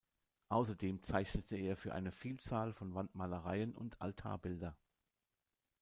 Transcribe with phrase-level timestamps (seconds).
[0.49, 4.75] Außerdem zeichnete er für eine Vielzahl von Wandmalereien und Altarbilder.